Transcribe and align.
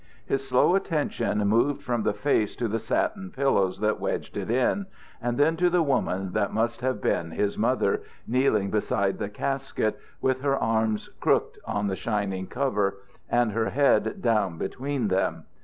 His 0.25 0.47
slow 0.47 0.73
attention 0.73 1.47
moved 1.47 1.83
from 1.83 2.01
the 2.01 2.13
face 2.15 2.55
to 2.55 2.67
the 2.67 2.79
satin 2.79 3.29
pillows 3.29 3.79
that 3.81 3.99
wedged 3.99 4.35
it 4.35 4.49
in, 4.49 4.87
and 5.21 5.37
then 5.37 5.55
to 5.57 5.69
the 5.69 5.83
woman 5.83 6.31
that 6.31 6.51
must 6.51 6.81
have 6.81 6.99
been 6.99 7.29
his 7.29 7.55
mother, 7.55 8.01
kneeling 8.25 8.71
beside 8.71 9.19
the 9.19 9.29
casket 9.29 9.99
with 10.19 10.41
her 10.41 10.57
arms 10.57 11.11
crooked 11.19 11.59
on 11.65 11.85
the 11.85 11.95
shining 11.95 12.47
cover 12.47 12.97
and 13.29 13.51
her 13.51 13.69
head 13.69 14.23
down 14.23 14.57
between 14.57 15.09
them. 15.09 15.43